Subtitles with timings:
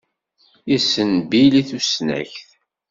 [0.71, 2.47] Yessen Bil i tusnakt.